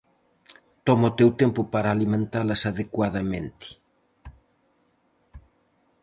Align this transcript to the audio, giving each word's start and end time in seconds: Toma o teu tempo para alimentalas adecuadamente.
Toma 0.87 1.11
o 1.11 1.15
teu 1.19 1.29
tempo 1.41 1.61
para 1.73 1.87
alimentalas 1.95 2.61
adecuadamente. 2.71 3.67